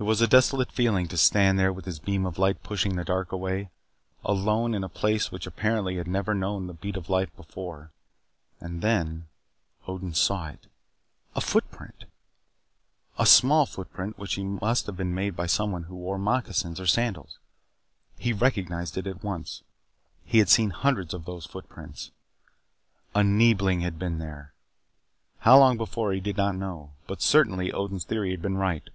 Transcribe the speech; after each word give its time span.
It 0.00 0.04
was 0.04 0.20
a 0.20 0.26
desolate 0.26 0.72
feeling 0.72 1.06
to 1.08 1.16
stand 1.16 1.60
there 1.60 1.72
with 1.72 1.84
his 1.84 2.00
beam 2.00 2.26
of 2.26 2.36
light 2.36 2.64
pushing 2.64 2.96
the 2.96 3.04
dark 3.04 3.30
away. 3.30 3.70
Alone 4.24 4.74
in 4.74 4.82
a 4.82 4.88
place 4.88 5.30
which 5.30 5.46
apparently 5.46 5.94
had 5.94 6.08
never 6.08 6.34
known 6.34 6.66
the 6.66 6.72
beat 6.74 6.96
of 6.96 7.08
life 7.08 7.30
before. 7.36 7.92
And 8.58 8.82
then 8.82 9.28
Odin 9.86 10.12
saw 10.12 10.48
it 10.48 10.66
A 11.36 11.40
footprint. 11.40 12.06
A 13.16 13.24
small 13.24 13.64
footprint 13.64 14.18
which 14.18 14.36
must 14.40 14.86
have 14.86 14.96
been 14.96 15.14
made 15.14 15.36
by 15.36 15.46
someone 15.46 15.84
who 15.84 15.94
wore 15.94 16.18
moccasins 16.18 16.80
or 16.80 16.86
sandals. 16.88 17.38
He 18.18 18.32
recognized 18.32 18.98
it 18.98 19.06
at 19.06 19.22
once. 19.22 19.62
He 20.24 20.38
had 20.38 20.48
seen 20.48 20.70
hundreds 20.70 21.14
of 21.14 21.26
those 21.26 21.46
footprints! 21.46 22.10
A 23.14 23.22
Neebling 23.22 23.82
had 23.82 24.00
been 24.00 24.18
there. 24.18 24.52
How 25.40 25.58
long 25.60 25.76
before 25.76 26.12
he 26.12 26.18
did 26.20 26.36
not 26.38 26.56
know. 26.56 26.90
But, 27.06 27.22
certainly, 27.22 27.70
Odin's 27.72 28.04
theory 28.04 28.32
had 28.32 28.42
been 28.42 28.56
right. 28.56 28.90